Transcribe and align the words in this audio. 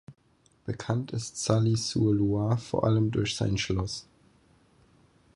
Bekannt 0.65 1.11
ist 1.11 1.37
Sully-sur-Loire 1.43 2.57
vor 2.57 2.85
allem 2.85 3.11
durch 3.11 3.35
sein 3.35 3.59
Schloss. 3.59 4.07